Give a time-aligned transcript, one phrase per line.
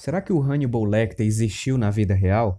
[0.00, 2.58] Será que o Hannibal Lecter existiu na vida real?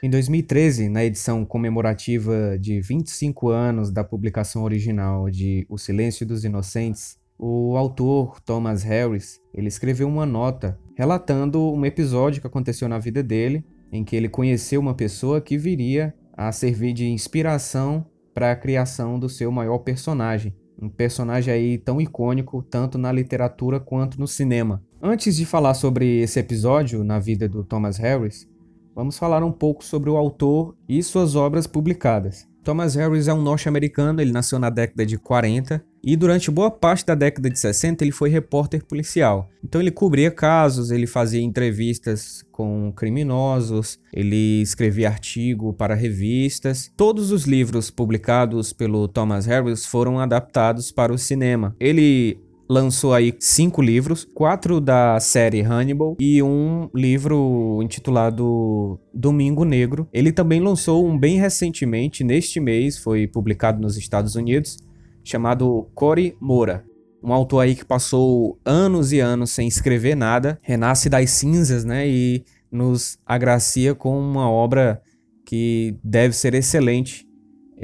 [0.00, 6.44] Em 2013, na edição comemorativa de 25 anos da publicação original de O Silêncio dos
[6.44, 13.00] Inocentes, o autor Thomas Harris, ele escreveu uma nota relatando um episódio que aconteceu na
[13.00, 18.52] vida dele, em que ele conheceu uma pessoa que viria a servir de inspiração para
[18.52, 20.54] a criação do seu maior personagem,
[20.84, 24.82] um personagem aí tão icônico tanto na literatura quanto no cinema.
[25.02, 28.48] Antes de falar sobre esse episódio na vida do Thomas Harris,
[28.94, 32.46] vamos falar um pouco sobre o autor e suas obras publicadas.
[32.64, 37.04] Thomas Harris é um norte-americano, ele nasceu na década de 40 e durante boa parte
[37.04, 39.48] da década de 60 ele foi repórter policial.
[39.62, 46.90] Então ele cobria casos, ele fazia entrevistas com criminosos, ele escrevia artigo para revistas.
[46.96, 51.74] Todos os livros publicados pelo Thomas Harris foram adaptados para o cinema.
[51.80, 60.08] Ele lançou aí cinco livros, quatro da série Hannibal e um livro intitulado Domingo Negro.
[60.12, 64.78] Ele também lançou um bem recentemente, neste mês, foi publicado nos Estados Unidos,
[65.22, 66.84] chamado Cory Moura.
[67.22, 72.06] Um autor aí que passou anos e anos sem escrever nada, renasce das cinzas, né,
[72.06, 75.00] e nos agracia com uma obra
[75.46, 77.23] que deve ser excelente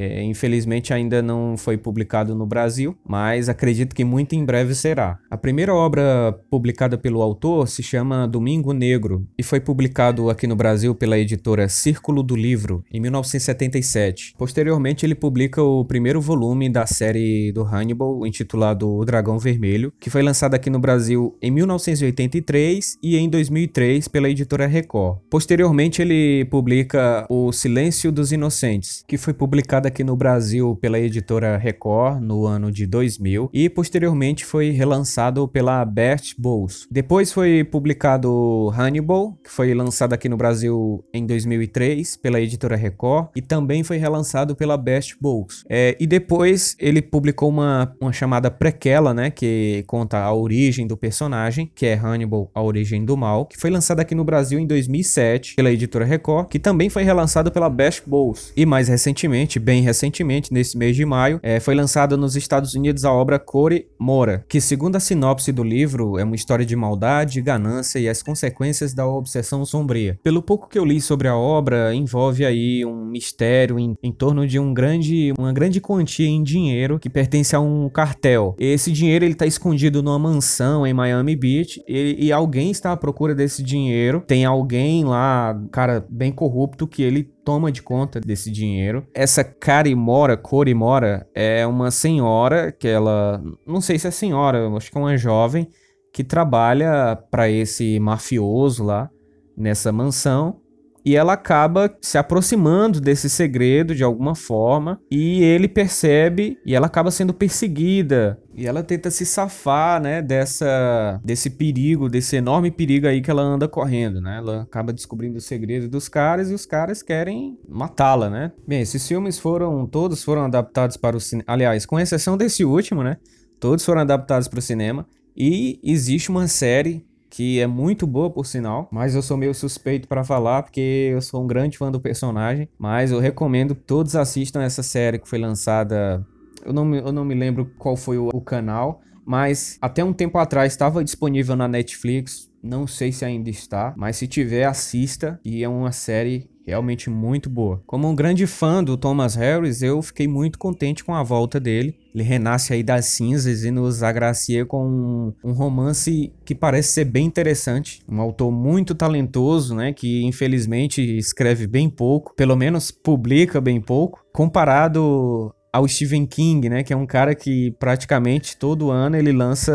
[0.01, 5.19] é, infelizmente ainda não foi publicado no Brasil, mas acredito que muito em breve será.
[5.31, 10.57] A primeira obra publicada pelo autor se chama Domingo Negro e foi publicado aqui no
[10.57, 14.35] Brasil pela editora Círculo do Livro em 1977.
[14.39, 20.09] Posteriormente, ele publica o primeiro volume da série do Hannibal, intitulado O Dragão Vermelho, que
[20.09, 25.19] foi lançado aqui no Brasil em 1983 e em 2003 pela editora Record.
[25.29, 31.57] Posteriormente, ele publica O Silêncio dos Inocentes, que foi publicado aqui no Brasil pela editora
[31.57, 36.87] Record no ano de 2000 e posteriormente foi relançado pela Bert Bowles.
[36.91, 43.31] Depois foi publicado Hannibal, que foi lançado aqui no Brasil em 2003 pela editora Record
[43.35, 45.65] e também foi relançado pela Best Bowles.
[45.69, 50.97] É, e depois ele publicou uma, uma chamada prequela, né, que conta a origem do
[50.97, 54.67] personagem, que é Hannibal, a origem do mal, que foi lançado aqui no Brasil em
[54.67, 58.53] 2007 pela editora Record, que também foi relançado pela Best Bowles.
[58.57, 63.05] E mais recentemente, bem recentemente, nesse mês de maio, é, foi lançada nos Estados Unidos
[63.05, 67.41] a obra Core Mora, que, segundo a sinopse do livro, é uma história de maldade,
[67.41, 70.19] ganância e as consequências da obsessão sombria.
[70.25, 74.45] Pelo pouco que eu li sobre a obra, envolve aí um mistério em, em torno
[74.45, 78.57] de um grande, uma grande quantia em dinheiro que pertence a um cartel.
[78.59, 82.97] Esse dinheiro ele está escondido numa mansão em Miami Beach e, e alguém está à
[82.97, 84.25] procura desse dinheiro.
[84.27, 89.07] Tem alguém lá, cara bem corrupto, que ele toma de conta desse dinheiro.
[89.15, 94.97] Essa Carimora, Corimora, é uma senhora que ela, não sei se é senhora, acho que
[94.99, 95.69] é uma jovem
[96.13, 99.11] que trabalha para esse mafioso lá
[99.57, 100.61] nessa mansão
[101.05, 106.87] e ela acaba se aproximando desse segredo de alguma forma e ele percebe e ela
[106.87, 113.07] acaba sendo perseguida e ela tenta se safar, né, dessa desse perigo, desse enorme perigo
[113.07, 114.39] aí que ela anda correndo, né?
[114.39, 118.53] Ela acaba descobrindo o segredo dos caras e os caras querem matá-la, né?
[118.67, 123.03] Bem, esses filmes foram todos foram adaptados para o cinema, aliás, com exceção desse último,
[123.03, 123.17] né?
[123.59, 125.07] Todos foram adaptados para o cinema
[125.37, 130.09] e existe uma série que é muito boa por sinal, mas eu sou meio suspeito
[130.09, 134.17] para falar porque eu sou um grande fã do personagem, mas eu recomendo que todos
[134.17, 136.27] assistam essa série que foi lançada,
[136.65, 140.13] eu não me, eu não me lembro qual foi o, o canal, mas até um
[140.13, 145.41] tempo atrás estava disponível na Netflix, não sei se ainda está, mas se tiver assista
[145.45, 147.83] e é uma série realmente muito boa.
[147.87, 151.97] Como um grande fã do Thomas Harris, eu fiquei muito contente com a volta dele.
[152.15, 157.05] Ele renasce aí das cinzas e nos agracia com um, um, romance que parece ser
[157.05, 158.03] bem interessante.
[158.09, 159.93] Um autor muito talentoso, né?
[159.93, 164.21] Que infelizmente escreve bem pouco, pelo menos publica bem pouco.
[164.33, 169.73] Comparado ao Stephen King, né, que é um cara que praticamente todo ano ele lança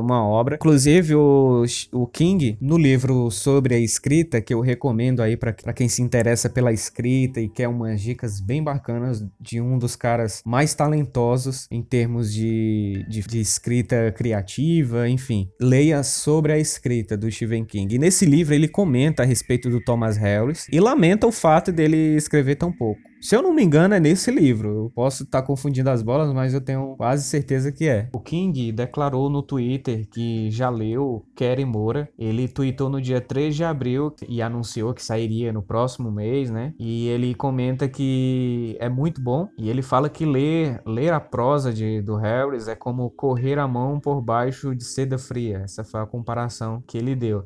[0.00, 0.56] uma obra.
[0.56, 5.88] Inclusive o, o King no livro sobre a escrita que eu recomendo aí para quem
[5.88, 10.74] se interessa pela escrita e quer umas dicas bem bacanas de um dos caras mais
[10.74, 17.64] talentosos em termos de, de, de escrita criativa, enfim, leia sobre a escrita do Stephen
[17.64, 17.94] King.
[17.94, 22.16] E nesse livro ele comenta a respeito do Thomas Harris e lamenta o fato dele
[22.16, 23.08] escrever tão pouco.
[23.20, 24.68] Se eu não me engano, é nesse livro.
[24.68, 28.08] Eu posso estar tá confundindo as bolas, mas eu tenho quase certeza que é.
[28.12, 32.08] O King declarou no Twitter que já leu Kerry Moura.
[32.18, 36.74] Ele tweetou no dia 3 de abril e anunciou que sairia no próximo mês, né?
[36.78, 39.48] E ele comenta que é muito bom.
[39.58, 43.66] E ele fala que ler, ler a prosa de, do Harris é como correr a
[43.66, 45.62] mão por baixo de seda fria.
[45.64, 47.44] Essa foi a comparação que ele deu.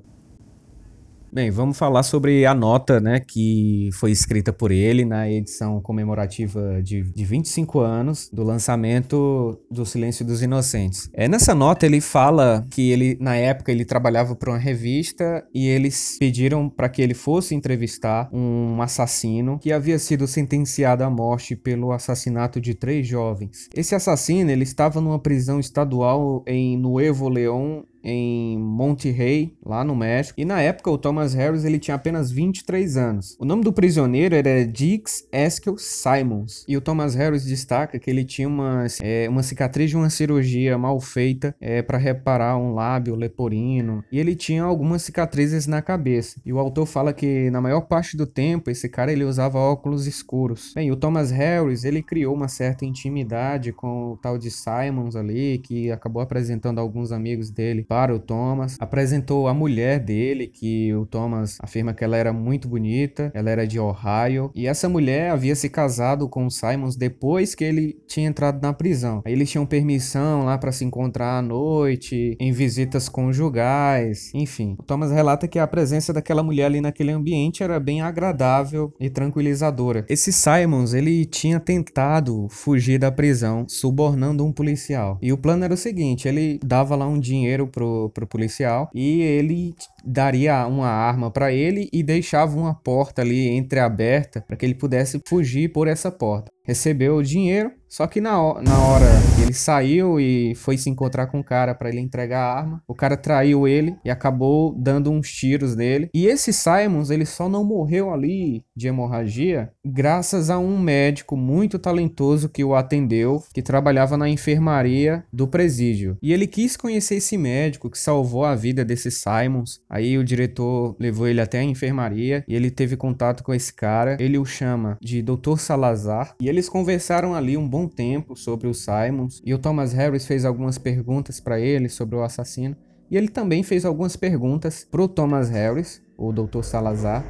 [1.35, 6.83] Bem, vamos falar sobre a nota, né, que foi escrita por ele na edição comemorativa
[6.83, 11.09] de, de 25 anos do lançamento do Silêncio dos Inocentes.
[11.15, 15.67] É, nessa nota ele fala que ele, na época, ele trabalhava para uma revista e
[15.69, 21.57] eles pediram para que ele fosse entrevistar um assassino que havia sido sentenciado à morte
[21.57, 23.71] pelo assassinato de três jovens.
[23.75, 29.95] Esse assassino, ele estava numa prisão estadual em Nuevo León, em Monte Rey, lá no
[29.95, 30.41] México.
[30.41, 33.37] E na época o Thomas Harris ele tinha apenas 23 anos.
[33.39, 36.65] O nome do prisioneiro era Dix Eskel Simons.
[36.67, 40.77] E o Thomas Harris destaca que ele tinha uma, é, uma cicatriz de uma cirurgia
[40.77, 44.05] mal feita é, para reparar um lábio leporino.
[44.11, 46.41] E ele tinha algumas cicatrizes na cabeça.
[46.45, 50.07] E o autor fala que na maior parte do tempo esse cara ele usava óculos
[50.07, 50.73] escuros.
[50.75, 55.59] Bem, o Thomas Harris ele criou uma certa intimidade com o tal de Simons ali,
[55.59, 58.79] que acabou apresentando alguns amigos dele para o Thomas.
[58.81, 63.67] Apresentou a mulher dele, que o Thomas afirma que ela era muito bonita, ela era
[63.67, 64.51] de Ohio.
[64.55, 68.73] E essa mulher havia se casado com o Simons depois que ele tinha entrado na
[68.73, 69.21] prisão.
[69.27, 74.75] Aí eles tinham permissão lá para se encontrar à noite, em visitas conjugais, enfim.
[74.79, 79.11] O Thomas relata que a presença daquela mulher ali naquele ambiente era bem agradável e
[79.11, 80.07] tranquilizadora.
[80.09, 85.19] Esse Simons, ele tinha tentado fugir da prisão, subornando um policial.
[85.21, 88.89] E o plano era o seguinte, ele dava lá um dinheiro pro pro, pro policial
[88.95, 89.75] e ele
[90.05, 95.21] daria uma arma para ele e deixava uma porta ali entreaberta para que ele pudesse
[95.27, 96.51] fugir por essa porta.
[96.65, 98.33] Recebeu o dinheiro, só que na,
[98.63, 99.05] na hora
[99.37, 102.83] que ele saiu e foi se encontrar com o cara para ele entregar a arma,
[102.89, 106.09] o cara traiu ele e acabou dando uns tiros nele.
[106.15, 111.79] E esse Simons, ele só não morreu ali de hemorragia graças a um médico muito
[111.79, 116.17] talentoso que o atendeu, que trabalhava na enfermaria do presídio.
[116.23, 119.83] E ele quis conhecer esse médico que salvou a vida desse Simons.
[119.91, 124.17] Aí o diretor levou ele até a enfermaria e ele teve contato com esse cara.
[124.19, 125.59] Ele o chama de Dr.
[125.59, 130.27] Salazar e eles conversaram ali um bom tempo sobre o Simons e o Thomas Harris
[130.27, 132.77] fez algumas perguntas para ele sobre o assassino
[133.11, 136.63] e ele também fez algumas perguntas pro Thomas Harris, o Dr.
[136.63, 137.25] Salazar,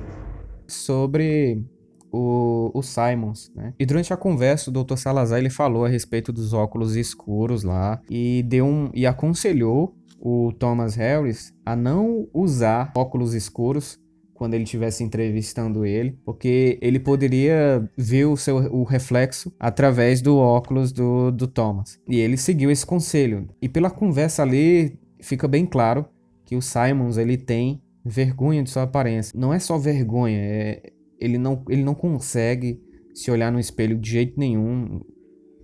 [0.67, 1.65] sobre
[2.11, 3.73] o, o Simons, né?
[3.79, 4.97] E durante a conversa, o Dr.
[4.97, 10.53] Salazar ele falou a respeito dos óculos escuros lá e deu um e aconselhou o
[10.53, 14.02] Thomas Harris a não usar óculos escuros
[14.43, 20.37] quando ele estivesse entrevistando ele, porque ele poderia ver o seu o reflexo através do
[20.37, 22.01] óculos do, do Thomas.
[22.09, 23.49] E ele seguiu esse conselho.
[23.63, 26.05] E pela conversa ali fica bem claro
[26.45, 29.33] que o Simons ele tem vergonha de sua aparência.
[29.39, 30.91] Não é só vergonha, é,
[31.21, 32.81] ele, não, ele não consegue
[33.15, 35.01] se olhar no espelho de jeito nenhum.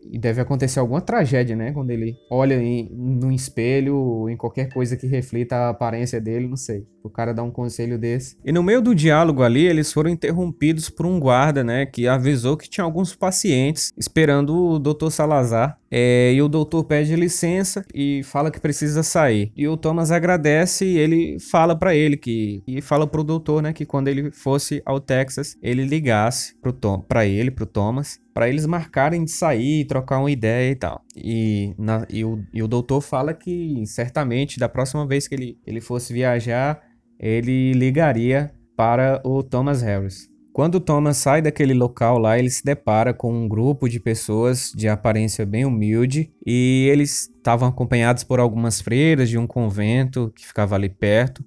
[0.09, 1.73] E deve acontecer alguma tragédia, né?
[1.73, 6.57] Quando ele olha em, no espelho, em qualquer coisa que reflita a aparência dele, não
[6.57, 6.87] sei.
[7.09, 8.37] O cara dá um conselho desse.
[8.45, 11.87] E no meio do diálogo ali, eles foram interrompidos por um guarda, né?
[11.87, 15.11] Que avisou que tinha alguns pacientes esperando o Dr.
[15.11, 15.79] Salazar.
[15.91, 19.51] É, e o doutor pede licença e fala que precisa sair.
[19.57, 23.73] E o Thomas agradece e ele fala para ele que e fala pro doutor, né,
[23.73, 28.49] que quando ele fosse ao Texas, ele ligasse pro Tom, para ele, pro Thomas, para
[28.49, 31.03] eles marcarem de sair, trocar uma ideia e tal.
[31.17, 35.59] E, na, e, o, e o doutor fala que certamente da próxima vez que ele,
[35.67, 36.81] ele fosse viajar,
[37.19, 40.29] ele ligaria para o Thomas Harris.
[40.53, 44.89] Quando Thomas sai daquele local lá, ele se depara com um grupo de pessoas de
[44.89, 50.75] aparência bem humilde e eles estavam acompanhados por algumas freiras de um convento que ficava
[50.75, 51.45] ali perto.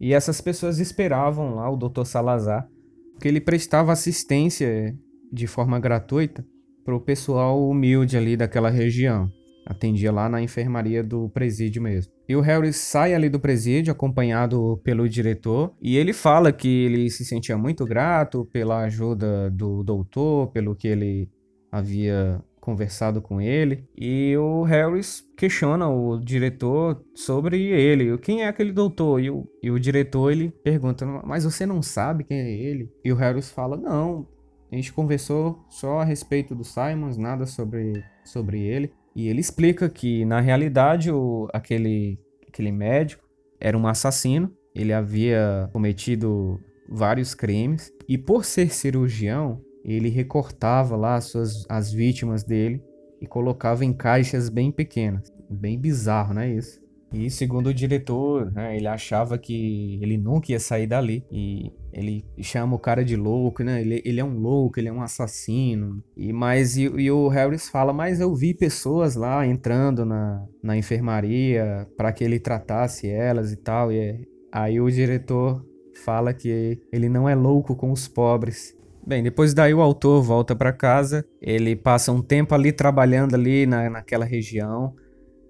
[0.00, 2.04] E essas pessoas esperavam lá o Dr.
[2.04, 2.68] Salazar,
[3.12, 4.96] porque ele prestava assistência
[5.32, 6.44] de forma gratuita
[6.84, 9.30] para o pessoal humilde ali daquela região.
[9.64, 12.12] Atendia lá na enfermaria do presídio mesmo.
[12.30, 17.10] E o Harry sai ali do presídio, acompanhado pelo diretor, e ele fala que ele
[17.10, 21.28] se sentia muito grato pela ajuda do doutor, pelo que ele
[21.72, 23.84] havia conversado com ele.
[23.98, 28.16] E o Harris questiona o diretor sobre ele.
[28.18, 29.20] Quem é aquele doutor?
[29.20, 32.88] E o, e o diretor ele pergunta: Mas você não sabe quem é ele?
[33.04, 34.24] E o Harris fala: Não,
[34.70, 38.92] a gente conversou só a respeito do Simons, nada sobre, sobre ele.
[39.14, 43.24] E ele explica que, na realidade, o, aquele, aquele médico
[43.58, 44.52] era um assassino.
[44.74, 47.92] Ele havia cometido vários crimes.
[48.08, 52.82] E por ser cirurgião, ele recortava lá as, suas, as vítimas dele
[53.20, 55.32] e colocava em caixas bem pequenas.
[55.48, 56.80] Bem bizarro, não é isso?
[57.12, 61.24] E segundo o diretor, né, ele achava que ele nunca ia sair dali.
[61.30, 63.80] E ele chama o cara de louco, né?
[63.80, 66.02] Ele, ele é um louco, ele é um assassino.
[66.16, 70.76] E mas e, e o Harris fala, mas eu vi pessoas lá entrando na, na
[70.76, 73.92] enfermaria para que ele tratasse elas e tal.
[73.92, 75.64] E aí o diretor
[76.04, 78.76] fala que ele não é louco com os pobres.
[79.06, 83.66] Bem, depois daí o autor volta para casa, ele passa um tempo ali trabalhando ali
[83.66, 84.94] na, naquela região,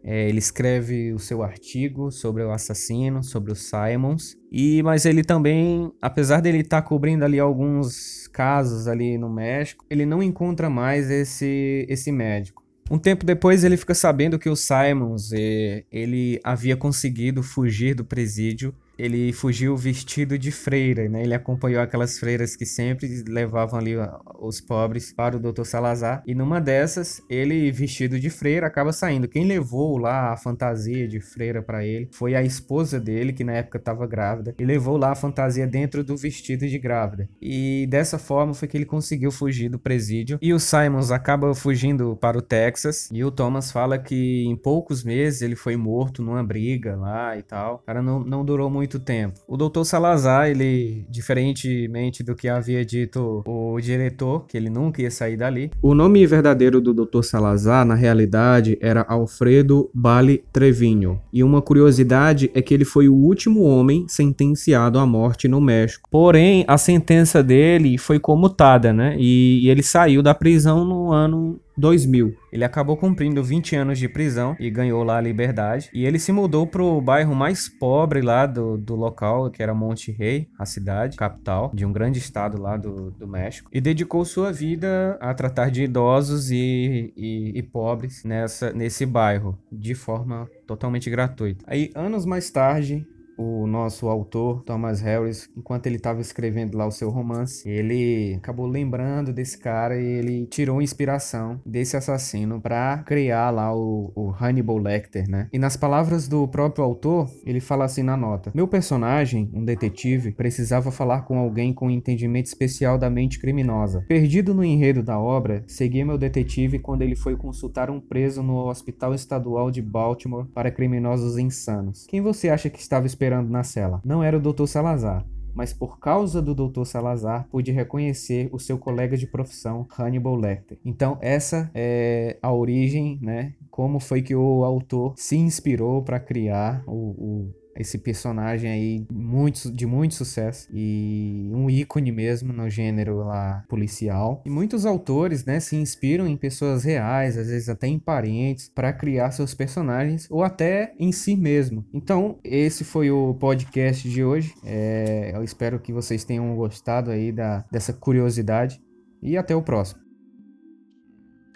[0.03, 5.23] é, ele escreve o seu artigo sobre o assassino, sobre os Simons, e mas ele
[5.23, 10.71] também, apesar dele estar tá cobrindo ali alguns casos ali no México, ele não encontra
[10.71, 12.61] mais esse esse médico.
[12.91, 18.05] Um tempo depois ele fica sabendo que o Simons eh, ele havia conseguido fugir do
[18.05, 21.23] presídio ele fugiu vestido de freira, né?
[21.23, 23.95] Ele acompanhou aquelas freiras que sempre levavam ali
[24.39, 25.65] os pobres para o Dr.
[25.65, 26.23] Salazar.
[26.27, 29.29] E numa dessas, ele vestido de freira acaba saindo.
[29.29, 33.53] Quem levou lá a fantasia de freira para ele foi a esposa dele, que na
[33.53, 37.29] época estava grávida, e levou lá a fantasia dentro do vestido de grávida.
[37.41, 40.39] E dessa forma foi que ele conseguiu fugir do presídio.
[40.43, 43.09] E o Simons acaba fugindo para o Texas.
[43.13, 47.43] E o Thomas fala que em poucos meses ele foi morto numa briga lá e
[47.43, 47.77] tal.
[47.77, 49.39] O cara não, não durou muito muito tempo.
[49.47, 49.85] O Dr.
[49.85, 55.71] Salazar, ele, diferentemente do que havia dito o diretor, que ele nunca ia sair dali.
[55.81, 57.23] O nome verdadeiro do Dr.
[57.23, 61.21] Salazar, na realidade, era Alfredo Bale Trevinho.
[61.33, 66.09] E uma curiosidade é que ele foi o último homem sentenciado à morte no México.
[66.11, 69.15] Porém, a sentença dele foi comutada, né?
[69.19, 72.37] E, e ele saiu da prisão no ano 2000.
[72.53, 75.91] Ele acabou cumprindo 20 anos de prisão e ganhou lá a liberdade.
[75.93, 80.13] E ele se mudou pro bairro mais pobre lá do, do local, que era Monte
[80.13, 83.71] Rey, a cidade, capital de um grande estado lá do, do México.
[83.73, 89.59] E dedicou sua vida a tratar de idosos e, e, e pobres nessa, nesse bairro,
[89.73, 91.65] de forma totalmente gratuita.
[91.67, 93.07] Aí, anos mais tarde,
[93.41, 98.67] o nosso autor, Thomas Harris, enquanto ele estava escrevendo lá o seu romance, ele acabou
[98.67, 104.77] lembrando desse cara e ele tirou inspiração desse assassino para criar lá o, o, Hannibal
[104.77, 105.49] Lecter, né?
[105.53, 110.33] E nas palavras do próprio autor, ele fala assim na nota: Meu personagem, um detetive,
[110.33, 114.05] precisava falar com alguém com entendimento especial da mente criminosa.
[114.07, 118.69] Perdido no enredo da obra, segui meu detetive quando ele foi consultar um preso no
[118.69, 122.07] Hospital Estadual de Baltimore para criminosos insanos.
[122.07, 124.01] Quem você acha que estava esperando esperando na cela.
[124.05, 124.67] Não era o Dr.
[124.67, 126.85] Salazar, mas por causa do Dr.
[126.85, 130.79] Salazar pude reconhecer o seu colega de profissão, Hannibal Lecter.
[130.85, 133.55] Então essa é a origem, né?
[133.71, 139.71] Como foi que o autor se inspirou para criar o, o esse personagem aí muito,
[139.71, 144.43] de muito sucesso e um ícone mesmo no gênero lá policial.
[144.45, 148.93] E muitos autores, né, se inspiram em pessoas reais, às vezes até em parentes, para
[148.93, 151.85] criar seus personagens ou até em si mesmo.
[151.93, 154.55] Então, esse foi o podcast de hoje.
[154.65, 158.81] É, eu espero que vocês tenham gostado aí da, dessa curiosidade
[159.23, 160.10] e até o próximo.